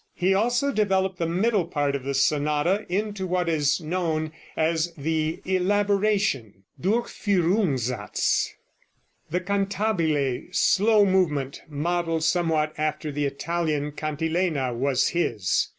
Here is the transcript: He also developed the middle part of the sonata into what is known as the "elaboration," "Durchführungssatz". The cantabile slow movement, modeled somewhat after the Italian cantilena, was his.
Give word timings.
He 0.15 0.33
also 0.33 0.71
developed 0.71 1.19
the 1.19 1.27
middle 1.27 1.63
part 1.65 1.95
of 1.95 2.03
the 2.03 2.15
sonata 2.15 2.87
into 2.89 3.27
what 3.27 3.47
is 3.47 3.79
known 3.79 4.31
as 4.57 4.91
the 4.97 5.43
"elaboration," 5.45 6.63
"Durchführungssatz". 6.81 8.47
The 9.29 9.41
cantabile 9.41 10.47
slow 10.55 11.05
movement, 11.05 11.61
modeled 11.69 12.23
somewhat 12.23 12.73
after 12.79 13.11
the 13.11 13.25
Italian 13.25 13.91
cantilena, 13.91 14.73
was 14.73 15.09
his. 15.09 15.69